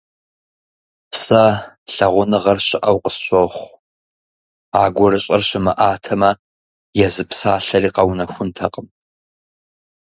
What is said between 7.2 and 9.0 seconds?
псалъэри къэунэхунтэкъым.